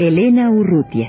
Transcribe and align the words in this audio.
Elena 0.00 0.48
Urrutia. 0.48 1.08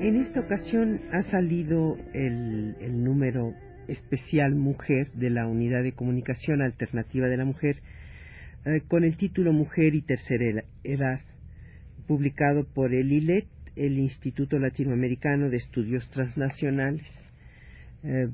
En 0.00 0.20
esta 0.20 0.38
ocasión 0.38 1.00
ha 1.12 1.22
salido 1.22 1.96
el, 2.14 2.76
el 2.80 3.02
número 3.02 3.54
especial 3.88 4.54
Mujer 4.54 5.10
de 5.14 5.30
la 5.30 5.48
Unidad 5.48 5.82
de 5.82 5.90
Comunicación 5.90 6.62
Alternativa 6.62 7.26
de 7.26 7.36
la 7.36 7.44
Mujer 7.44 7.78
eh, 8.66 8.82
con 8.86 9.02
el 9.02 9.16
título 9.16 9.52
Mujer 9.52 9.96
y 9.96 10.02
Tercera 10.02 10.62
Edad 10.84 11.22
publicado 12.10 12.64
por 12.64 12.92
el 12.92 13.12
ILET, 13.12 13.46
el 13.76 13.96
Instituto 13.96 14.58
Latinoamericano 14.58 15.48
de 15.48 15.58
Estudios 15.58 16.10
Transnacionales. 16.10 17.06
Eh, 18.02 18.26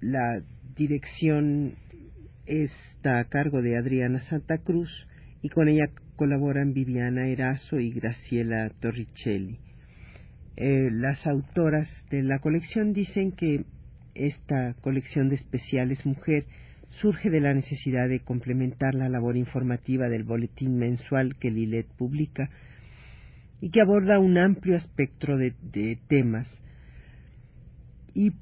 la 0.00 0.40
dirección 0.76 1.72
está 2.46 3.18
a 3.18 3.24
cargo 3.24 3.60
de 3.60 3.76
Adriana 3.76 4.20
Santa 4.20 4.58
Cruz 4.58 4.88
y 5.42 5.48
con 5.48 5.66
ella 5.66 5.86
colaboran 6.14 6.74
Viviana 6.74 7.26
Erazo 7.26 7.80
y 7.80 7.90
Graciela 7.90 8.70
Torricelli. 8.78 9.58
Eh, 10.56 10.88
las 10.92 11.26
autoras 11.26 11.88
de 12.08 12.22
la 12.22 12.38
colección 12.38 12.92
dicen 12.92 13.32
que 13.32 13.64
esta 14.14 14.74
colección 14.80 15.28
de 15.28 15.34
especiales 15.34 16.06
mujer 16.06 16.44
surge 17.00 17.30
de 17.30 17.40
la 17.40 17.52
necesidad 17.52 18.08
de 18.08 18.20
complementar 18.20 18.94
la 18.94 19.08
labor 19.08 19.36
informativa 19.36 20.08
del 20.08 20.22
boletín 20.22 20.78
mensual 20.78 21.34
que 21.40 21.48
el 21.48 21.58
ILET 21.58 21.88
publica 21.98 22.48
y 23.62 23.70
que 23.70 23.80
aborda 23.80 24.18
un 24.18 24.38
amplio 24.38 24.74
espectro 24.76 25.38
de, 25.38 25.96
temas 26.08 26.48
y 28.12 28.32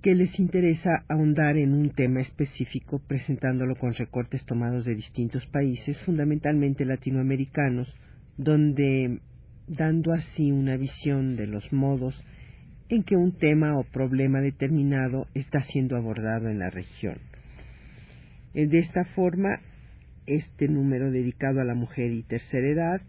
que 0.00 0.14
les 0.14 0.40
interesa 0.40 1.04
ahondar 1.06 1.58
en 1.58 1.74
un 1.74 1.90
tema 1.90 2.22
específico 2.22 2.98
presentándolo 3.06 3.76
con 3.76 3.92
recortes 3.92 4.42
tomados 4.46 4.86
de 4.86 4.94
distintos 4.94 5.46
países, 5.48 6.00
fundamentalmente 6.00 6.86
latinoamericanos, 6.86 7.94
donde 8.38 9.20
dando 9.68 10.14
así 10.14 10.50
una 10.50 10.78
visión 10.78 11.36
de 11.36 11.46
los 11.46 11.70
modos 11.74 12.18
en 12.88 13.02
que 13.02 13.16
un 13.16 13.32
tema 13.32 13.78
o 13.78 13.84
problema 13.84 14.40
determinado 14.40 15.26
está 15.34 15.62
siendo 15.62 15.94
abordado 15.94 16.48
en 16.48 16.58
la 16.58 16.70
región. 16.70 17.18
Eh, 18.54 18.66
de 18.66 18.78
esta 18.78 19.04
forma, 19.04 19.60
este 20.26 20.68
número 20.68 21.10
dedicado 21.10 21.60
a 21.60 21.64
la 21.64 21.74
mujer 21.74 22.12
y 22.12 22.22
tercera 22.22 22.66
edad 22.66 23.02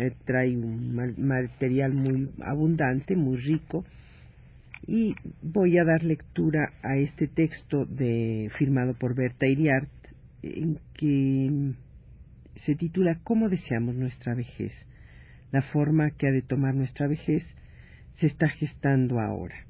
eh, 0.00 0.14
trae 0.24 0.56
un 0.56 0.94
material 1.18 1.92
muy 1.92 2.30
abundante, 2.40 3.16
muy 3.16 3.36
rico, 3.36 3.84
y 4.86 5.14
voy 5.42 5.76
a 5.76 5.84
dar 5.84 6.02
lectura 6.04 6.72
a 6.82 6.96
este 6.96 7.28
texto 7.28 7.84
de, 7.84 8.50
firmado 8.56 8.94
por 8.94 9.14
Berta 9.14 9.46
Iriart, 9.46 9.90
en 10.42 10.78
que 10.94 11.74
se 12.56 12.76
titula 12.76 13.18
¿Cómo 13.24 13.50
deseamos 13.50 13.94
nuestra 13.94 14.34
vejez? 14.34 14.72
La 15.52 15.60
forma 15.60 16.12
que 16.12 16.28
ha 16.28 16.32
de 16.32 16.40
tomar 16.40 16.74
nuestra 16.74 17.06
vejez 17.06 17.44
se 18.14 18.26
está 18.26 18.48
gestando 18.48 19.20
ahora. 19.20 19.66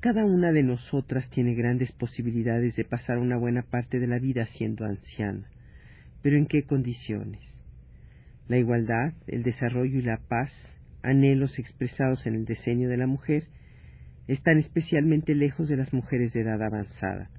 Cada 0.00 0.24
una 0.24 0.50
de 0.50 0.62
nosotras 0.62 1.28
tiene 1.28 1.54
grandes 1.54 1.92
posibilidades 1.92 2.74
de 2.74 2.84
pasar 2.84 3.18
una 3.18 3.36
buena 3.36 3.62
parte 3.62 3.98
de 4.00 4.06
la 4.06 4.18
vida 4.18 4.46
siendo 4.46 4.86
anciana, 4.86 5.46
pero 6.22 6.38
¿en 6.38 6.46
qué 6.46 6.62
condiciones? 6.62 7.53
La 8.48 8.58
igualdad, 8.58 9.14
el 9.26 9.42
desarrollo 9.42 9.98
y 9.98 10.02
la 10.02 10.18
paz, 10.28 10.52
anhelos 11.02 11.58
expresados 11.58 12.26
en 12.26 12.34
el 12.34 12.44
diseño 12.44 12.88
de 12.88 12.96
la 12.96 13.06
mujer, 13.06 13.44
están 14.26 14.58
especialmente 14.58 15.34
lejos 15.34 15.68
de 15.68 15.76
las 15.76 15.92
mujeres 15.92 16.32
de 16.32 16.40
edad 16.40 16.62
avanzada. 16.62 17.30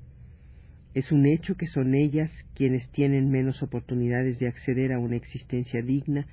Es 0.94 1.12
un 1.12 1.26
hecho 1.26 1.56
que 1.56 1.68
son 1.68 1.94
ellas 1.94 2.32
quienes 2.54 2.90
tienen 2.92 3.30
menos 3.30 3.62
oportunidades 3.62 4.40
de 4.40 4.48
acceder 4.48 4.94
a 4.94 5.00
una 5.00 5.18
existencia 5.18 5.82
digna 5.82 6.26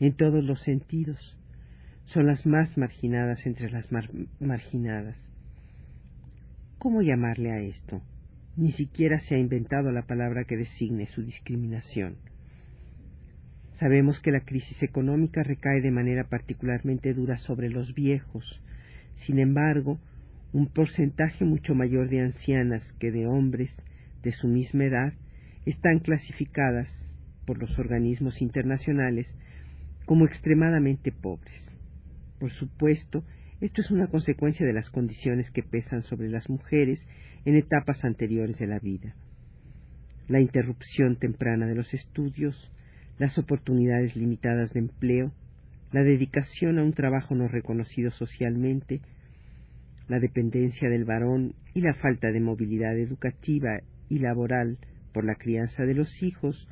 en 0.00 0.14
todos 0.14 0.44
los 0.44 0.60
sentidos. 0.62 1.38
Son 2.06 2.26
las 2.26 2.44
más 2.44 2.76
marginadas 2.76 3.46
entre 3.46 3.70
las 3.70 3.88
marginadas. 4.38 5.16
¿Cómo 6.78 7.00
llamarle 7.00 7.52
a 7.52 7.60
esto? 7.60 8.02
Ni 8.56 8.72
siquiera 8.72 9.18
se 9.20 9.36
ha 9.36 9.38
inventado 9.38 9.92
la 9.92 10.02
palabra 10.02 10.44
que 10.44 10.56
designe 10.56 11.06
su 11.06 11.22
discriminación. 11.22 12.16
Sabemos 13.82 14.20
que 14.20 14.30
la 14.30 14.44
crisis 14.44 14.80
económica 14.84 15.42
recae 15.42 15.80
de 15.80 15.90
manera 15.90 16.28
particularmente 16.28 17.14
dura 17.14 17.36
sobre 17.38 17.68
los 17.68 17.94
viejos. 17.94 18.62
Sin 19.26 19.40
embargo, 19.40 19.98
un 20.52 20.68
porcentaje 20.68 21.44
mucho 21.44 21.74
mayor 21.74 22.08
de 22.08 22.20
ancianas 22.20 22.84
que 23.00 23.10
de 23.10 23.26
hombres 23.26 23.74
de 24.22 24.30
su 24.30 24.46
misma 24.46 24.84
edad 24.84 25.14
están 25.66 25.98
clasificadas 25.98 26.88
por 27.44 27.58
los 27.58 27.76
organismos 27.76 28.40
internacionales 28.40 29.26
como 30.06 30.26
extremadamente 30.26 31.10
pobres. 31.10 31.66
Por 32.38 32.52
supuesto, 32.52 33.24
esto 33.60 33.80
es 33.80 33.90
una 33.90 34.06
consecuencia 34.06 34.64
de 34.64 34.74
las 34.74 34.90
condiciones 34.90 35.50
que 35.50 35.64
pesan 35.64 36.02
sobre 36.02 36.28
las 36.28 36.48
mujeres 36.48 37.04
en 37.44 37.56
etapas 37.56 38.04
anteriores 38.04 38.60
de 38.60 38.68
la 38.68 38.78
vida. 38.78 39.16
La 40.28 40.40
interrupción 40.40 41.16
temprana 41.16 41.66
de 41.66 41.74
los 41.74 41.92
estudios, 41.92 42.70
las 43.18 43.38
oportunidades 43.38 44.16
limitadas 44.16 44.72
de 44.72 44.80
empleo, 44.80 45.32
la 45.92 46.02
dedicación 46.02 46.78
a 46.78 46.82
un 46.82 46.92
trabajo 46.92 47.34
no 47.34 47.48
reconocido 47.48 48.10
socialmente, 48.10 49.00
la 50.08 50.18
dependencia 50.18 50.88
del 50.88 51.04
varón 51.04 51.54
y 51.74 51.80
la 51.80 51.94
falta 51.94 52.32
de 52.32 52.40
movilidad 52.40 52.98
educativa 52.98 53.80
y 54.08 54.18
laboral 54.18 54.78
por 55.12 55.24
la 55.24 55.34
crianza 55.36 55.84
de 55.84 55.94
los 55.94 56.22
hijos 56.22 56.68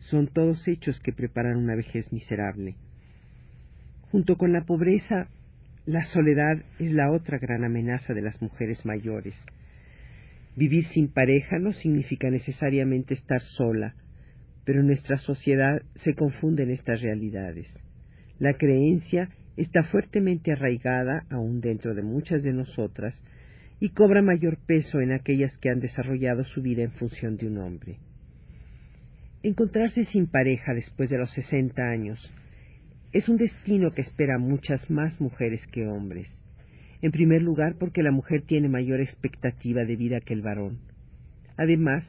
son 0.00 0.28
todos 0.28 0.68
hechos 0.68 1.00
que 1.00 1.12
preparan 1.12 1.56
una 1.56 1.74
vejez 1.74 2.12
miserable. 2.12 2.76
Junto 4.10 4.36
con 4.36 4.52
la 4.52 4.64
pobreza, 4.64 5.28
la 5.86 6.02
soledad 6.02 6.62
es 6.78 6.92
la 6.92 7.10
otra 7.10 7.38
gran 7.38 7.64
amenaza 7.64 8.14
de 8.14 8.22
las 8.22 8.40
mujeres 8.42 8.84
mayores. 8.84 9.34
Vivir 10.56 10.84
sin 10.84 11.08
pareja 11.08 11.58
no 11.58 11.72
significa 11.72 12.30
necesariamente 12.30 13.14
estar 13.14 13.40
sola, 13.40 13.94
pero 14.64 14.80
en 14.80 14.86
nuestra 14.86 15.18
sociedad 15.18 15.82
se 15.96 16.14
confunden 16.14 16.70
estas 16.70 17.00
realidades. 17.00 17.72
La 18.38 18.54
creencia 18.54 19.28
está 19.56 19.84
fuertemente 19.84 20.52
arraigada 20.52 21.24
aún 21.30 21.60
dentro 21.60 21.94
de 21.94 22.02
muchas 22.02 22.42
de 22.42 22.52
nosotras 22.52 23.20
y 23.80 23.90
cobra 23.90 24.22
mayor 24.22 24.58
peso 24.66 25.00
en 25.00 25.12
aquellas 25.12 25.56
que 25.58 25.70
han 25.70 25.80
desarrollado 25.80 26.44
su 26.44 26.62
vida 26.62 26.82
en 26.82 26.92
función 26.92 27.36
de 27.36 27.46
un 27.46 27.58
hombre. 27.58 27.98
Encontrarse 29.42 30.04
sin 30.04 30.26
pareja 30.26 30.72
después 30.72 31.10
de 31.10 31.18
los 31.18 31.30
sesenta 31.30 31.90
años 31.90 32.32
es 33.12 33.28
un 33.28 33.36
destino 33.36 33.92
que 33.92 34.00
espera 34.00 34.36
a 34.36 34.38
muchas 34.38 34.90
más 34.90 35.20
mujeres 35.20 35.66
que 35.66 35.86
hombres. 35.86 36.28
En 37.02 37.12
primer 37.12 37.42
lugar, 37.42 37.76
porque 37.78 38.02
la 38.02 38.10
mujer 38.10 38.42
tiene 38.42 38.68
mayor 38.68 39.00
expectativa 39.00 39.84
de 39.84 39.96
vida 39.96 40.20
que 40.20 40.32
el 40.32 40.40
varón. 40.40 40.78
Además, 41.56 42.04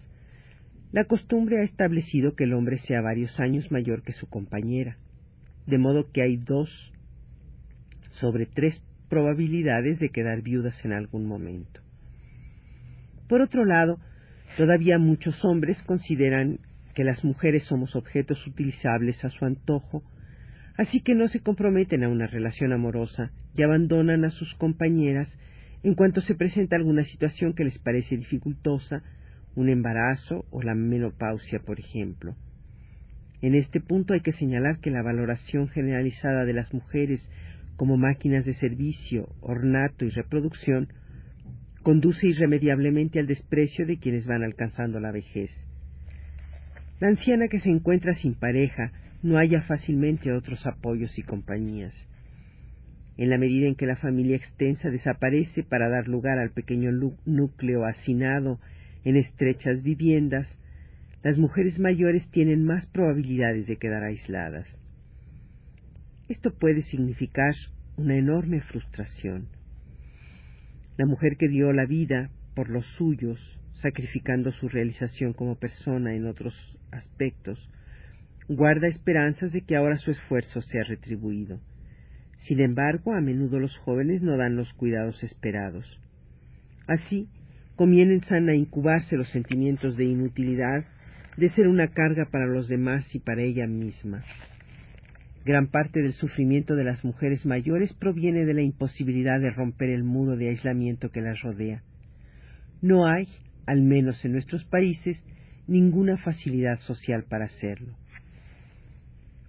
la 0.95 1.03
costumbre 1.03 1.59
ha 1.59 1.63
establecido 1.63 2.37
que 2.37 2.45
el 2.45 2.53
hombre 2.53 2.77
sea 2.77 3.01
varios 3.01 3.37
años 3.41 3.69
mayor 3.69 4.01
que 4.01 4.13
su 4.13 4.29
compañera, 4.29 4.95
de 5.67 5.77
modo 5.77 6.09
que 6.09 6.21
hay 6.21 6.37
dos 6.37 6.69
sobre 8.21 8.45
tres 8.45 8.81
probabilidades 9.09 9.99
de 9.99 10.07
quedar 10.07 10.41
viudas 10.41 10.85
en 10.85 10.93
algún 10.93 11.25
momento. 11.25 11.81
Por 13.27 13.41
otro 13.41 13.65
lado, 13.65 13.99
todavía 14.55 14.97
muchos 14.97 15.43
hombres 15.43 15.83
consideran 15.83 16.59
que 16.93 17.03
las 17.03 17.25
mujeres 17.25 17.65
somos 17.65 17.93
objetos 17.97 18.47
utilizables 18.47 19.25
a 19.25 19.31
su 19.31 19.43
antojo, 19.43 20.01
así 20.77 21.01
que 21.01 21.13
no 21.13 21.27
se 21.27 21.41
comprometen 21.41 22.05
a 22.05 22.09
una 22.09 22.27
relación 22.27 22.71
amorosa 22.71 23.33
y 23.53 23.63
abandonan 23.63 24.23
a 24.23 24.29
sus 24.29 24.55
compañeras 24.55 25.27
en 25.83 25.93
cuanto 25.93 26.21
se 26.21 26.35
presenta 26.35 26.77
alguna 26.77 27.03
situación 27.03 27.51
que 27.51 27.65
les 27.65 27.77
parece 27.79 28.15
dificultosa 28.15 29.03
un 29.55 29.69
embarazo 29.69 30.45
o 30.51 30.61
la 30.61 30.75
menopausia, 30.75 31.59
por 31.59 31.79
ejemplo. 31.79 32.35
En 33.41 33.55
este 33.55 33.79
punto 33.79 34.13
hay 34.13 34.21
que 34.21 34.31
señalar 34.31 34.79
que 34.79 34.91
la 34.91 35.01
valoración 35.01 35.67
generalizada 35.67 36.45
de 36.45 36.53
las 36.53 36.73
mujeres 36.73 37.27
como 37.75 37.97
máquinas 37.97 38.45
de 38.45 38.53
servicio, 38.53 39.29
ornato 39.41 40.05
y 40.05 40.09
reproducción 40.09 40.87
conduce 41.83 42.27
irremediablemente 42.27 43.19
al 43.19 43.27
desprecio 43.27 43.85
de 43.85 43.97
quienes 43.97 44.25
van 44.25 44.43
alcanzando 44.43 44.99
la 44.99 45.11
vejez. 45.11 45.51
La 46.99 47.09
anciana 47.09 47.47
que 47.47 47.59
se 47.59 47.69
encuentra 47.69 48.13
sin 48.13 48.33
pareja 48.33 48.91
no 49.21 49.35
halla 49.37 49.61
fácilmente 49.63 50.31
otros 50.31 50.65
apoyos 50.65 51.17
y 51.19 51.23
compañías. 51.23 51.93
En 53.17 53.29
la 53.29 53.37
medida 53.37 53.67
en 53.67 53.75
que 53.75 53.85
la 53.85 53.95
familia 53.97 54.35
extensa 54.35 54.89
desaparece 54.89 55.63
para 55.63 55.89
dar 55.89 56.07
lugar 56.07 56.39
al 56.39 56.51
pequeño 56.51 56.91
núcleo 57.25 57.85
hacinado 57.85 58.59
en 59.05 59.15
estrechas 59.15 59.81
viviendas, 59.83 60.47
las 61.23 61.37
mujeres 61.37 61.79
mayores 61.79 62.29
tienen 62.31 62.65
más 62.65 62.85
probabilidades 62.87 63.67
de 63.67 63.77
quedar 63.77 64.03
aisladas. 64.03 64.67
Esto 66.27 66.51
puede 66.51 66.81
significar 66.81 67.53
una 67.97 68.17
enorme 68.17 68.61
frustración. 68.61 69.47
La 70.97 71.05
mujer 71.05 71.37
que 71.37 71.47
dio 71.47 71.71
la 71.71 71.85
vida 71.85 72.29
por 72.55 72.69
los 72.69 72.85
suyos, 72.97 73.39
sacrificando 73.75 74.51
su 74.51 74.69
realización 74.69 75.33
como 75.33 75.55
persona 75.55 76.15
en 76.15 76.25
otros 76.25 76.53
aspectos, 76.91 77.59
guarda 78.47 78.87
esperanzas 78.87 79.51
de 79.51 79.61
que 79.61 79.75
ahora 79.75 79.97
su 79.97 80.11
esfuerzo 80.11 80.61
sea 80.61 80.83
retribuido. 80.83 81.59
Sin 82.39 82.59
embargo, 82.59 83.13
a 83.13 83.21
menudo 83.21 83.59
los 83.59 83.75
jóvenes 83.77 84.21
no 84.21 84.37
dan 84.37 84.55
los 84.55 84.71
cuidados 84.73 85.23
esperados. 85.23 85.85
Así, 86.87 87.27
comienzan 87.75 88.49
a 88.49 88.55
incubarse 88.55 89.17
los 89.17 89.29
sentimientos 89.29 89.97
de 89.97 90.05
inutilidad, 90.05 90.85
de 91.37 91.49
ser 91.49 91.67
una 91.67 91.89
carga 91.89 92.25
para 92.31 92.47
los 92.47 92.67
demás 92.67 93.13
y 93.13 93.19
para 93.19 93.41
ella 93.41 93.67
misma. 93.67 94.23
Gran 95.45 95.67
parte 95.67 96.01
del 96.01 96.13
sufrimiento 96.13 96.75
de 96.75 96.85
las 96.85 97.03
mujeres 97.03 97.45
mayores 97.45 97.93
proviene 97.93 98.45
de 98.45 98.53
la 98.53 98.61
imposibilidad 98.61 99.39
de 99.39 99.51
romper 99.51 99.89
el 99.89 100.03
muro 100.03 100.37
de 100.37 100.49
aislamiento 100.49 101.11
que 101.11 101.21
las 101.21 101.41
rodea. 101.41 101.83
No 102.81 103.05
hay, 103.05 103.27
al 103.65 103.81
menos 103.81 104.23
en 104.25 104.31
nuestros 104.31 104.65
países, 104.65 105.23
ninguna 105.67 106.17
facilidad 106.17 106.79
social 106.79 107.25
para 107.29 107.45
hacerlo. 107.45 107.93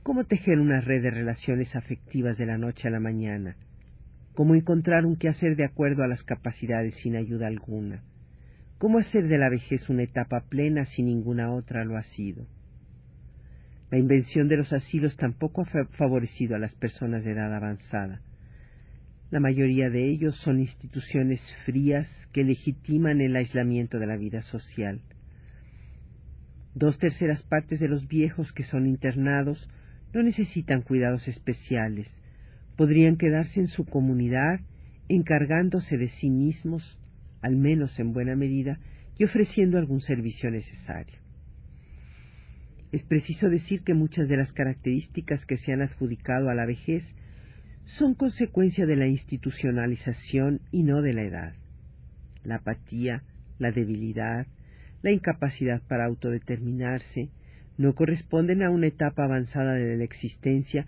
¿Cómo 0.02 0.25
tejer 0.25 0.58
una 0.61 0.81
red 0.81 1.02
de 1.02 1.11
relaciones 1.11 1.75
afectivas 1.75 2.37
de 2.38 2.46
la 2.46 2.58
noche 2.58 2.88
a 2.88 2.90
la 2.90 3.00
mañana? 3.00 3.56
¿Cómo 4.34 4.55
encontrar 4.55 5.06
un 5.06 5.17
quehacer 5.17 5.56
de 5.56 5.64
acuerdo 5.64 6.02
a 6.02 6.08
las 6.08 6.22
capacidades 6.22 6.94
sin 6.96 7.17
ayuda 7.17 7.46
alguna? 7.46 8.02
¿Cómo 8.78 8.99
hacer 8.99 9.26
de 9.28 9.38
la 9.38 9.49
vejez 9.49 9.88
una 9.88 10.02
etapa 10.02 10.43
plena 10.50 10.84
si 10.84 11.02
ninguna 11.02 11.50
otra 11.50 11.84
lo 11.84 11.96
ha 11.96 12.02
sido? 12.02 12.46
La 13.90 13.99
invención 13.99 14.49
de 14.49 14.58
los 14.58 14.70
asilos 14.75 15.17
tampoco 15.17 15.62
ha 15.62 15.84
favorecido 15.96 16.56
a 16.56 16.58
las 16.58 16.75
personas 16.75 17.25
de 17.25 17.32
edad 17.32 17.55
avanzada. 17.55 18.20
La 19.31 19.40
mayoría 19.40 19.88
de 19.88 20.11
ellos 20.11 20.37
son 20.37 20.61
instituciones 20.61 21.40
frías 21.64 22.11
que 22.32 22.44
legitiman 22.44 23.23
el 23.23 23.34
aislamiento 23.37 23.99
de 23.99 24.06
la 24.06 24.19
vida 24.19 24.43
social. 24.43 25.00
Dos 26.75 26.99
terceras 26.99 27.43
partes 27.44 27.81
de 27.81 27.88
los 27.88 28.06
viejos 28.06 28.52
que 28.52 28.64
son 28.64 28.87
internados 28.87 29.70
no 30.12 30.22
necesitan 30.22 30.82
cuidados 30.82 31.29
especiales. 31.29 32.14
Podrían 32.76 33.17
quedarse 33.17 33.58
en 33.58 33.69
su 33.69 33.87
comunidad 33.87 34.61
encargándose 35.08 35.96
de 35.96 36.08
sí 36.08 36.29
mismos, 36.29 36.99
al 37.46 37.54
menos 37.54 37.96
en 38.00 38.12
buena 38.12 38.34
medida, 38.34 38.81
y 39.16 39.22
ofreciendo 39.22 39.78
algún 39.78 40.00
servicio 40.00 40.50
necesario. 40.50 41.16
Es 42.90 43.04
preciso 43.04 43.48
decir 43.48 43.82
que 43.84 43.94
muchas 43.94 44.28
de 44.28 44.37
las 44.37 44.52
características 44.52 45.46
que 45.46 45.56
se 45.56 45.72
han 45.72 45.81
adjudicado 45.81 46.50
a 46.50 46.56
la 46.56 46.66
vejez 46.66 47.04
son 47.84 48.14
consecuencia 48.14 48.84
de 48.84 48.96
la 48.96 49.06
institucionalización 49.06 50.60
y 50.72 50.82
no 50.82 51.02
de 51.02 51.12
la 51.12 51.22
edad. 51.22 51.54
La 52.43 52.56
apatía, 52.56 53.22
la 53.60 53.70
debilidad, 53.70 54.48
la 55.02 55.12
incapacidad 55.12 55.81
para 55.87 56.04
autodeterminarse, 56.04 57.31
no 57.78 57.94
corresponden 57.94 58.64
a 58.64 58.70
una 58.70 58.88
etapa 58.88 59.22
avanzada 59.22 59.75
de 59.75 59.96
la 59.96 60.04
existencia, 60.04 60.87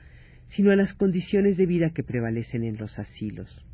sino 0.49 0.73
a 0.73 0.77
las 0.77 0.93
condiciones 0.93 1.57
de 1.57 1.67
vida 1.67 1.91
que 1.91 2.03
prevalecen 2.03 2.65
en 2.65 2.79
los 2.79 2.99
asilos. 2.99 3.65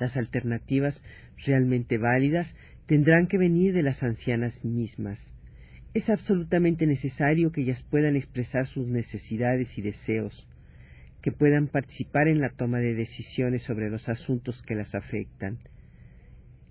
Las 0.00 0.16
alternativas 0.16 1.00
realmente 1.44 1.98
válidas 1.98 2.52
tendrán 2.86 3.28
que 3.28 3.36
venir 3.36 3.74
de 3.74 3.82
las 3.82 4.02
ancianas 4.02 4.64
mismas. 4.64 5.20
Es 5.92 6.08
absolutamente 6.08 6.86
necesario 6.86 7.52
que 7.52 7.60
ellas 7.60 7.82
puedan 7.90 8.16
expresar 8.16 8.66
sus 8.66 8.88
necesidades 8.88 9.76
y 9.76 9.82
deseos, 9.82 10.48
que 11.20 11.32
puedan 11.32 11.68
participar 11.68 12.28
en 12.28 12.40
la 12.40 12.48
toma 12.48 12.78
de 12.78 12.94
decisiones 12.94 13.62
sobre 13.62 13.90
los 13.90 14.08
asuntos 14.08 14.62
que 14.62 14.74
las 14.74 14.94
afectan. 14.94 15.58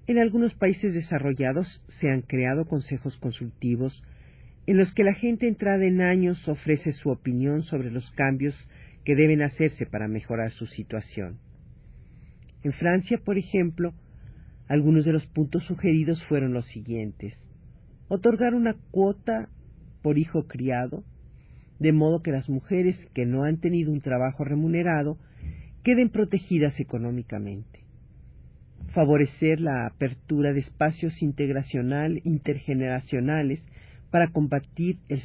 En 0.07 0.17
algunos 0.17 0.55
países 0.55 0.95
desarrollados 0.95 1.83
se 1.99 2.09
han 2.09 2.23
creado 2.23 2.65
consejos 2.65 3.15
consultivos 3.17 4.01
en 4.65 4.77
los 4.77 4.91
que 4.93 5.03
la 5.03 5.13
gente 5.13 5.47
entrada 5.47 5.85
en 5.85 6.01
años 6.01 6.47
ofrece 6.47 6.93
su 6.93 7.09
opinión 7.09 7.61
sobre 7.61 7.91
los 7.91 8.09
cambios 8.11 8.55
que 9.05 9.15
deben 9.15 9.43
hacerse 9.43 9.85
para 9.85 10.07
mejorar 10.07 10.51
su 10.51 10.65
situación. 10.65 11.37
En 12.63 12.73
Francia, 12.73 13.17
por 13.23 13.38
ejemplo, 13.38 13.94
algunos 14.67 15.06
de 15.06 15.13
los 15.13 15.25
puntos 15.27 15.63
sugeridos 15.65 16.23
fueron 16.25 16.53
los 16.53 16.65
siguientes. 16.67 17.38
Otorgar 18.07 18.53
una 18.53 18.75
cuota 18.91 19.50
por 20.01 20.17
hijo 20.17 20.47
criado, 20.47 21.03
de 21.79 21.91
modo 21.94 22.21
que 22.21 22.31
las 22.31 22.50
mujeres 22.50 22.97
que 23.13 23.25
no 23.25 23.44
han 23.44 23.57
tenido 23.57 23.91
un 23.91 24.01
trabajo 24.01 24.44
remunerado 24.44 25.17
queden 25.83 26.09
protegidas 26.09 26.79
económicamente. 26.79 27.79
Favorecer 28.94 29.61
la 29.61 29.85
apertura 29.85 30.51
de 30.51 30.59
espacios 30.59 31.21
integracional 31.21 32.21
intergeneracionales 32.25 33.63
para 34.11 34.31
combatir 34.31 34.97
el 35.07 35.21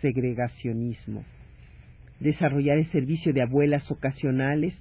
segregacionismo, 0.00 1.24
desarrollar 2.20 2.78
el 2.78 2.86
servicio 2.86 3.32
de 3.32 3.42
abuelas 3.42 3.90
ocasionales 3.90 4.80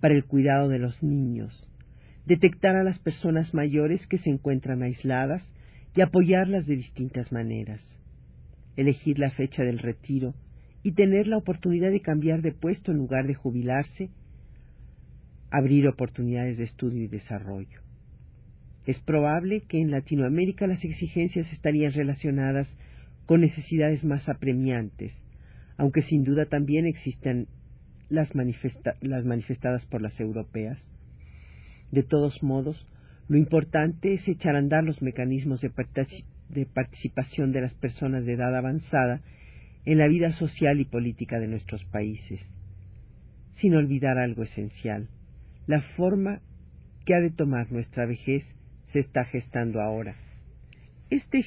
para 0.00 0.14
el 0.14 0.24
cuidado 0.24 0.68
de 0.68 0.78
los 0.78 1.02
niños, 1.02 1.68
detectar 2.26 2.76
a 2.76 2.84
las 2.84 2.98
personas 2.98 3.54
mayores 3.54 4.06
que 4.06 4.18
se 4.18 4.30
encuentran 4.30 4.82
aisladas 4.82 5.48
y 5.94 6.00
apoyarlas 6.00 6.66
de 6.66 6.76
distintas 6.76 7.32
maneras, 7.32 7.84
elegir 8.76 9.18
la 9.18 9.30
fecha 9.30 9.62
del 9.62 9.78
retiro 9.78 10.34
y 10.82 10.92
tener 10.92 11.26
la 11.26 11.36
oportunidad 11.36 11.90
de 11.90 12.00
cambiar 12.00 12.42
de 12.42 12.52
puesto 12.52 12.92
en 12.92 12.98
lugar 12.98 13.26
de 13.26 13.34
jubilarse, 13.34 14.10
abrir 15.50 15.86
oportunidades 15.88 16.56
de 16.58 16.64
estudio 16.64 17.04
y 17.04 17.08
desarrollo. 17.08 17.80
Es 18.86 18.98
probable 19.00 19.62
que 19.68 19.80
en 19.80 19.90
Latinoamérica 19.90 20.66
las 20.66 20.84
exigencias 20.84 21.52
estarían 21.52 21.92
relacionadas 21.92 22.68
con 23.26 23.42
necesidades 23.42 24.04
más 24.04 24.28
apremiantes, 24.28 25.14
aunque 25.76 26.02
sin 26.02 26.24
duda 26.24 26.46
también 26.46 26.86
existen 26.86 27.46
las, 28.10 28.34
manifestadas 28.34 29.86
por 29.86 30.02
las 30.02 30.20
europeas. 30.20 30.78
De 31.90 32.02
todos 32.02 32.42
modos, 32.42 32.86
lo 33.28 33.38
importante 33.38 34.12
es 34.14 34.28
echar 34.28 34.56
a 34.56 34.58
andar 34.58 34.84
los 34.84 35.00
mecanismos 35.00 35.60
de, 35.60 35.70
de 36.48 36.66
participación 36.66 37.52
de 37.52 37.62
las 37.62 37.74
personas 37.74 38.26
de 38.26 38.34
edad 38.34 38.54
avanzada 38.54 39.20
en 39.86 39.98
la 39.98 40.08
vida 40.08 40.30
social 40.30 40.80
y 40.80 40.84
política 40.84 41.38
de 41.38 41.48
nuestros 41.48 41.84
países, 41.86 42.40
sin 43.54 43.74
olvidar 43.74 44.18
algo 44.18 44.42
esencial, 44.42 45.08
la 45.66 45.80
forma 45.96 46.40
que 47.06 47.14
ha 47.14 47.20
de 47.20 47.30
tomar 47.30 47.72
nuestra 47.72 48.06
vejez 48.06 48.44
se 48.92 48.98
está 48.98 49.24
gestando 49.24 49.80
ahora. 49.80 50.16
Este, 51.10 51.40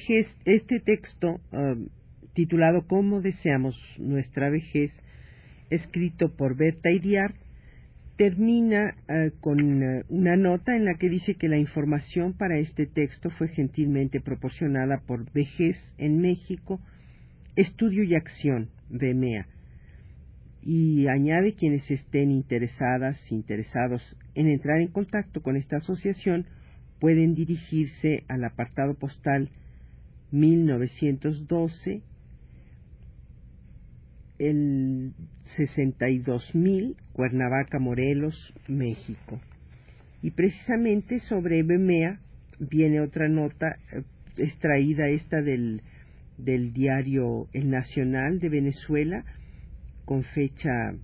este 0.44 0.80
texto, 0.80 1.40
um, 1.52 1.88
titulado 2.34 2.86
Cómo 2.86 3.20
deseamos 3.20 3.76
nuestra 3.98 4.50
vejez, 4.50 4.92
escrito 5.74 6.34
por 6.36 6.56
Berta 6.56 6.90
Iriar, 6.90 7.34
termina 8.16 8.94
uh, 9.08 9.30
con 9.40 9.82
uh, 9.82 10.02
una 10.08 10.36
nota 10.36 10.76
en 10.76 10.84
la 10.84 10.94
que 10.94 11.08
dice 11.08 11.34
que 11.34 11.48
la 11.48 11.58
información 11.58 12.32
para 12.32 12.58
este 12.58 12.86
texto 12.86 13.30
fue 13.30 13.48
gentilmente 13.48 14.20
proporcionada 14.20 15.02
por 15.06 15.30
Vejez 15.32 15.76
en 15.98 16.20
México, 16.20 16.80
Estudio 17.56 18.04
y 18.04 18.14
Acción, 18.14 18.70
VMEA, 18.88 19.46
y 20.62 21.08
añade 21.08 21.54
quienes 21.54 21.90
estén 21.90 22.30
interesadas, 22.30 23.30
interesados 23.30 24.16
en 24.34 24.48
entrar 24.48 24.80
en 24.80 24.88
contacto 24.88 25.42
con 25.42 25.56
esta 25.56 25.76
asociación, 25.76 26.46
pueden 27.00 27.34
dirigirse 27.34 28.24
al 28.28 28.44
apartado 28.44 28.94
postal 28.94 29.50
1912, 30.30 32.02
el 34.38 35.12
62.000, 35.56 36.96
Cuernavaca, 37.12 37.78
Morelos, 37.78 38.52
México. 38.68 39.40
Y 40.22 40.30
precisamente 40.30 41.18
sobre 41.20 41.62
BMEA 41.62 42.18
viene 42.58 43.00
otra 43.00 43.28
nota 43.28 43.76
eh, 43.92 44.02
extraída 44.36 45.08
esta 45.08 45.42
del 45.42 45.82
del 46.36 46.72
diario 46.72 47.48
El 47.52 47.70
Nacional 47.70 48.40
de 48.40 48.48
Venezuela, 48.48 49.24
con 50.04 50.24
fecha 50.24 50.94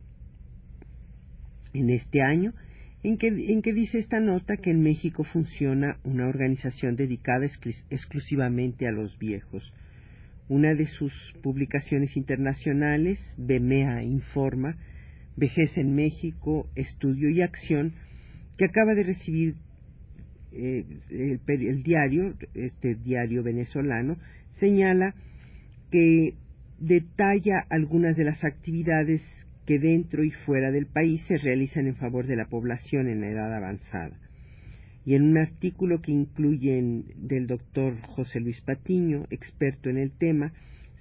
en 1.72 1.90
este 1.90 2.22
año, 2.22 2.52
en 3.02 3.16
que, 3.16 3.28
en 3.28 3.62
que, 3.62 3.72
dice 3.72 3.98
esta 3.98 4.20
nota 4.20 4.56
que 4.56 4.70
en 4.70 4.82
México 4.82 5.24
funciona 5.24 5.98
una 6.04 6.26
organización 6.28 6.96
dedicada 6.96 7.46
exclusivamente 7.90 8.86
a 8.86 8.92
los 8.92 9.18
viejos. 9.18 9.72
Una 10.50 10.74
de 10.74 10.86
sus 10.86 11.12
publicaciones 11.44 12.16
internacionales, 12.16 13.20
BEMEA 13.38 14.02
Informa, 14.02 14.76
Vejez 15.36 15.78
en 15.78 15.94
México, 15.94 16.68
Estudio 16.74 17.30
y 17.30 17.40
Acción, 17.40 17.92
que 18.58 18.64
acaba 18.64 18.94
de 18.94 19.04
recibir 19.04 19.54
eh, 20.50 20.84
el, 21.08 21.82
diario, 21.84 22.34
este 22.54 22.96
diario 22.96 23.44
venezolano, 23.44 24.16
señala 24.58 25.14
que 25.92 26.34
detalla 26.80 27.64
algunas 27.68 28.16
de 28.16 28.24
las 28.24 28.42
actividades 28.42 29.22
que 29.66 29.78
dentro 29.78 30.24
y 30.24 30.32
fuera 30.32 30.72
del 30.72 30.86
país 30.86 31.22
se 31.28 31.36
realizan 31.36 31.86
en 31.86 31.94
favor 31.94 32.26
de 32.26 32.34
la 32.34 32.46
población 32.46 33.06
en 33.06 33.20
la 33.20 33.28
edad 33.28 33.54
avanzada. 33.54 34.18
Y 35.04 35.14
en 35.14 35.22
un 35.22 35.38
artículo 35.38 36.02
que 36.02 36.12
incluye 36.12 37.04
del 37.16 37.46
doctor 37.46 38.00
José 38.02 38.40
Luis 38.40 38.60
Patiño, 38.60 39.26
experto 39.30 39.88
en 39.88 39.96
el 39.98 40.10
tema, 40.10 40.52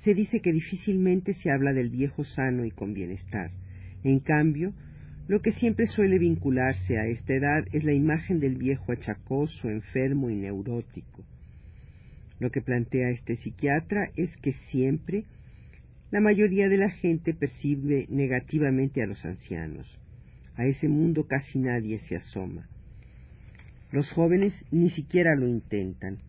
se 0.03 0.13
dice 0.13 0.39
que 0.39 0.53
difícilmente 0.53 1.33
se 1.33 1.51
habla 1.51 1.73
del 1.73 1.89
viejo 1.89 2.23
sano 2.23 2.65
y 2.65 2.71
con 2.71 2.93
bienestar. 2.93 3.51
En 4.03 4.19
cambio, 4.19 4.73
lo 5.27 5.41
que 5.41 5.51
siempre 5.51 5.85
suele 5.85 6.17
vincularse 6.17 6.97
a 6.97 7.05
esta 7.07 7.33
edad 7.33 7.65
es 7.73 7.83
la 7.83 7.93
imagen 7.93 8.39
del 8.39 8.55
viejo 8.55 8.91
achacoso, 8.91 9.69
enfermo 9.69 10.29
y 10.29 10.35
neurótico. 10.35 11.25
Lo 12.39 12.51
que 12.51 12.61
plantea 12.61 13.09
este 13.09 13.35
psiquiatra 13.35 14.11
es 14.15 14.35
que 14.37 14.53
siempre 14.53 15.25
la 16.11 16.21
mayoría 16.21 16.69
de 16.69 16.77
la 16.77 16.89
gente 16.89 17.33
percibe 17.33 18.07
negativamente 18.09 19.03
a 19.03 19.05
los 19.05 19.23
ancianos. 19.25 19.87
A 20.55 20.65
ese 20.65 20.87
mundo 20.87 21.27
casi 21.27 21.59
nadie 21.59 21.99
se 21.99 22.15
asoma. 22.15 22.67
Los 23.91 24.11
jóvenes 24.11 24.53
ni 24.71 24.89
siquiera 24.89 25.35
lo 25.35 25.47
intentan. 25.47 26.19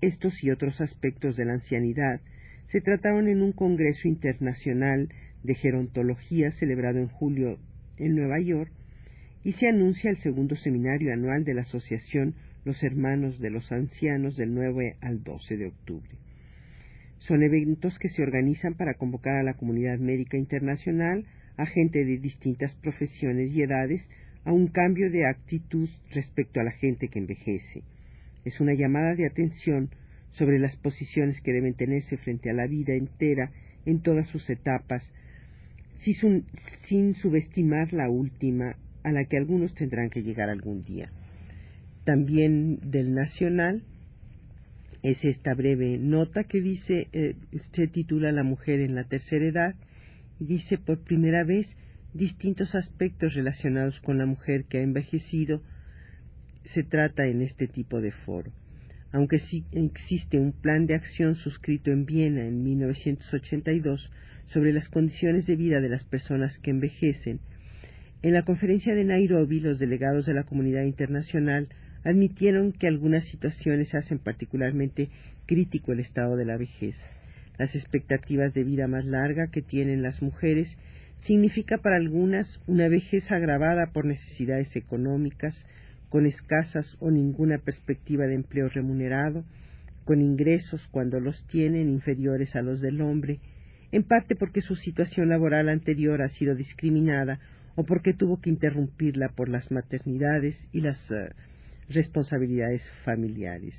Estos 0.00 0.42
y 0.44 0.50
otros 0.50 0.80
aspectos 0.80 1.36
de 1.36 1.44
la 1.44 1.54
ancianidad 1.54 2.20
se 2.68 2.80
trataron 2.80 3.28
en 3.28 3.42
un 3.42 3.52
Congreso 3.52 4.08
Internacional 4.08 5.08
de 5.42 5.54
Gerontología 5.54 6.50
celebrado 6.52 6.98
en 6.98 7.08
julio 7.08 7.58
en 7.96 8.14
Nueva 8.14 8.40
York 8.40 8.70
y 9.42 9.52
se 9.52 9.68
anuncia 9.68 10.10
el 10.10 10.18
segundo 10.18 10.54
seminario 10.56 11.12
anual 11.12 11.44
de 11.44 11.54
la 11.54 11.62
Asociación 11.62 12.34
Los 12.64 12.82
Hermanos 12.82 13.38
de 13.40 13.50
los 13.50 13.72
Ancianos 13.72 14.36
del 14.36 14.54
9 14.54 14.96
al 15.00 15.22
12 15.22 15.56
de 15.56 15.66
octubre. 15.66 16.10
Son 17.20 17.42
eventos 17.42 17.98
que 17.98 18.08
se 18.08 18.22
organizan 18.22 18.74
para 18.74 18.94
convocar 18.94 19.36
a 19.36 19.42
la 19.42 19.54
comunidad 19.54 19.98
médica 19.98 20.36
internacional, 20.36 21.24
a 21.56 21.66
gente 21.66 22.04
de 22.04 22.18
distintas 22.18 22.74
profesiones 22.76 23.50
y 23.52 23.62
edades, 23.62 24.08
a 24.44 24.52
un 24.52 24.68
cambio 24.68 25.10
de 25.10 25.26
actitud 25.26 25.88
respecto 26.10 26.60
a 26.60 26.64
la 26.64 26.72
gente 26.72 27.08
que 27.08 27.18
envejece. 27.18 27.82
Es 28.44 28.60
una 28.60 28.74
llamada 28.74 29.14
de 29.14 29.26
atención 29.26 29.90
sobre 30.32 30.58
las 30.58 30.76
posiciones 30.76 31.40
que 31.40 31.52
deben 31.52 31.74
tenerse 31.74 32.16
frente 32.16 32.50
a 32.50 32.54
la 32.54 32.66
vida 32.66 32.94
entera 32.94 33.50
en 33.84 34.00
todas 34.00 34.28
sus 34.28 34.48
etapas, 34.48 35.02
sin 36.00 37.14
subestimar 37.14 37.92
la 37.92 38.08
última 38.08 38.76
a 39.02 39.12
la 39.12 39.24
que 39.24 39.36
algunos 39.36 39.74
tendrán 39.74 40.10
que 40.10 40.22
llegar 40.22 40.48
algún 40.48 40.84
día. 40.84 41.10
También 42.04 42.78
del 42.90 43.14
Nacional 43.14 43.82
es 45.02 45.24
esta 45.24 45.54
breve 45.54 45.98
nota 45.98 46.44
que 46.44 46.60
dice, 46.60 47.08
eh, 47.12 47.34
se 47.72 47.86
titula 47.86 48.32
La 48.32 48.42
mujer 48.42 48.80
en 48.80 48.94
la 48.94 49.04
tercera 49.04 49.46
edad 49.46 49.74
y 50.38 50.44
dice 50.46 50.78
por 50.78 51.02
primera 51.04 51.44
vez 51.44 51.66
distintos 52.12 52.74
aspectos 52.74 53.34
relacionados 53.34 54.00
con 54.00 54.18
la 54.18 54.26
mujer 54.26 54.64
que 54.64 54.78
ha 54.78 54.82
envejecido 54.82 55.62
se 56.64 56.82
trata 56.82 57.26
en 57.26 57.42
este 57.42 57.68
tipo 57.68 58.00
de 58.00 58.12
foro. 58.12 58.52
Aunque 59.12 59.38
sí 59.38 59.64
existe 59.72 60.38
un 60.38 60.52
plan 60.52 60.86
de 60.86 60.94
acción 60.94 61.34
suscrito 61.34 61.90
en 61.90 62.06
Viena 62.06 62.46
en 62.46 62.62
1982, 62.62 64.10
sobre 64.46 64.72
las 64.72 64.88
condiciones 64.88 65.46
de 65.46 65.56
vida 65.56 65.80
de 65.80 65.88
las 65.88 66.04
personas 66.04 66.58
que 66.58 66.70
envejecen, 66.70 67.40
en 68.22 68.34
la 68.34 68.42
conferencia 68.42 68.94
de 68.94 69.04
Nairobi 69.04 69.60
los 69.60 69.78
delegados 69.78 70.26
de 70.26 70.34
la 70.34 70.42
comunidad 70.42 70.82
internacional 70.82 71.68
admitieron 72.04 72.72
que 72.72 72.86
algunas 72.86 73.24
situaciones 73.24 73.94
hacen 73.94 74.18
particularmente 74.18 75.08
crítico 75.46 75.92
el 75.92 76.00
estado 76.00 76.36
de 76.36 76.44
la 76.44 76.58
vejez. 76.58 76.96
Las 77.58 77.74
expectativas 77.74 78.52
de 78.52 78.64
vida 78.64 78.86
más 78.88 79.06
larga 79.06 79.48
que 79.50 79.62
tienen 79.62 80.02
las 80.02 80.20
mujeres 80.20 80.76
significa 81.22 81.78
para 81.78 81.96
algunas 81.96 82.60
una 82.66 82.88
vejez 82.88 83.30
agravada 83.30 83.92
por 83.92 84.04
necesidades 84.04 84.74
económicas, 84.76 85.54
con 86.08 86.26
escasas 86.26 86.96
o 87.00 87.10
ninguna 87.10 87.58
perspectiva 87.58 88.26
de 88.26 88.34
empleo 88.34 88.68
remunerado, 88.68 89.44
con 90.04 90.22
ingresos 90.22 90.86
cuando 90.90 91.20
los 91.20 91.46
tienen 91.46 91.88
inferiores 91.88 92.56
a 92.56 92.62
los 92.62 92.80
del 92.80 93.00
hombre, 93.00 93.38
en 93.92 94.02
parte 94.02 94.34
porque 94.34 94.60
su 94.60 94.76
situación 94.76 95.28
laboral 95.28 95.68
anterior 95.68 96.22
ha 96.22 96.28
sido 96.28 96.54
discriminada 96.54 97.38
o 97.76 97.84
porque 97.84 98.12
tuvo 98.12 98.40
que 98.40 98.50
interrumpirla 98.50 99.28
por 99.28 99.48
las 99.48 99.70
maternidades 99.70 100.60
y 100.72 100.80
las 100.80 100.98
eh, 101.10 101.30
responsabilidades 101.88 102.88
familiares. 103.04 103.74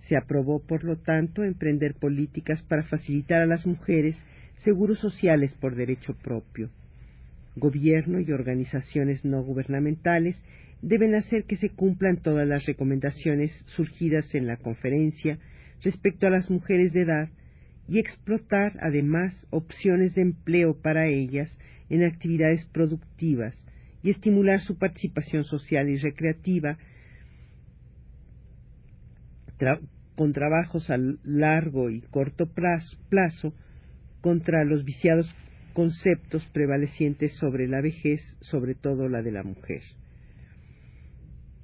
Se 0.00 0.16
aprobó, 0.16 0.60
por 0.60 0.84
lo 0.84 0.96
tanto, 0.96 1.42
emprender 1.42 1.94
políticas 1.94 2.62
para 2.62 2.84
facilitar 2.84 3.42
a 3.42 3.46
las 3.46 3.66
mujeres 3.66 4.16
seguros 4.58 4.98
sociales 4.98 5.54
por 5.54 5.74
derecho 5.74 6.14
propio. 6.14 6.70
Gobierno 7.56 8.20
y 8.20 8.32
organizaciones 8.32 9.24
no 9.24 9.42
gubernamentales 9.42 10.36
deben 10.82 11.14
hacer 11.14 11.44
que 11.44 11.56
se 11.56 11.70
cumplan 11.70 12.18
todas 12.18 12.46
las 12.46 12.66
recomendaciones 12.66 13.52
surgidas 13.66 14.34
en 14.34 14.46
la 14.46 14.56
conferencia 14.56 15.38
respecto 15.82 16.26
a 16.26 16.30
las 16.30 16.50
mujeres 16.50 16.92
de 16.92 17.02
edad 17.02 17.28
y 17.88 17.98
explotar 17.98 18.78
además 18.80 19.46
opciones 19.50 20.14
de 20.14 20.22
empleo 20.22 20.80
para 20.80 21.06
ellas 21.06 21.56
en 21.88 22.04
actividades 22.04 22.64
productivas 22.66 23.54
y 24.02 24.10
estimular 24.10 24.60
su 24.60 24.76
participación 24.78 25.44
social 25.44 25.88
y 25.88 25.96
recreativa 25.96 26.78
con 30.16 30.32
trabajos 30.32 30.90
a 30.90 30.96
largo 31.24 31.90
y 31.90 32.02
corto 32.02 32.46
plazo, 32.46 33.54
contra 34.26 34.64
los 34.64 34.84
viciados 34.84 35.32
conceptos 35.72 36.44
prevalecientes 36.52 37.34
sobre 37.34 37.68
la 37.68 37.80
vejez, 37.80 38.20
sobre 38.40 38.74
todo 38.74 39.08
la 39.08 39.22
de 39.22 39.30
la 39.30 39.44
mujer. 39.44 39.82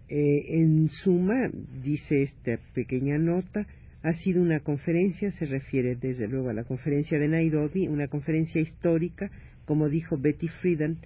Eh, 0.09 0.61
en 0.61 0.89
suma, 0.89 1.51
dice 1.83 2.23
esta 2.23 2.61
pequeña 2.73 3.19
nota, 3.19 3.67
ha 4.05 4.13
sido 4.13 4.41
una 4.41 4.61
conferencia, 4.61 5.33
se 5.33 5.47
refiere 5.47 5.97
desde 5.97 6.29
luego 6.29 6.51
a 6.51 6.53
la 6.53 6.63
conferencia 6.63 7.19
de 7.19 7.27
Nairobi, 7.27 7.89
una 7.89 8.07
conferencia 8.07 8.61
histórica, 8.61 9.29
como 9.65 9.89
dijo 9.89 10.17
Betty 10.17 10.47
Friedan, 10.47 10.99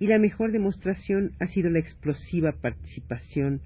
y 0.00 0.08
la 0.08 0.18
mejor 0.18 0.50
demostración 0.50 1.30
ha 1.38 1.46
sido 1.46 1.70
la 1.70 1.78
explosiva 1.78 2.50
participación 2.60 3.60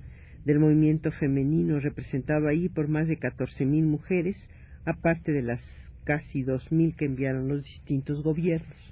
del 0.44 0.58
movimiento 0.58 1.11
femenino 1.12 1.80
representado 1.80 2.46
ahí 2.46 2.68
por 2.68 2.88
más 2.88 3.08
de 3.08 3.18
14.000 3.18 3.85
mujeres, 3.85 4.37
aparte 4.85 5.32
de 5.32 5.40
las 5.40 5.86
casi 6.06 6.44
2.000 6.44 6.96
que 6.96 7.04
enviaron 7.04 7.48
los 7.48 7.64
distintos 7.64 8.22
gobiernos. 8.22 8.86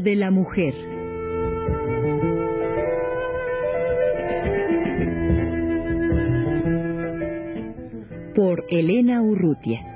de 0.00 0.16
la 0.16 0.30
Mujer. 0.30 0.74
Por 8.34 8.64
Elena 8.68 9.22
Urrutia. 9.22 9.93